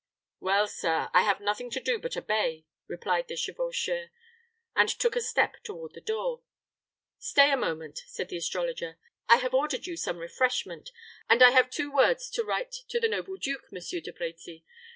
[0.39, 4.09] "Well, sir, I have nothing to do but obey," replied the chevaucheur,
[4.75, 6.41] and took a step toward the door.
[7.19, 8.97] "Stay a moment," said the astrologer.
[9.29, 10.89] "I have ordered you some refreshment,
[11.29, 14.63] and I have two words to write to the noble duke, Monsieur De Brecy.